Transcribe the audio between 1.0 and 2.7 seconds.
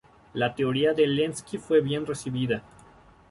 Lenski fue bien recibida.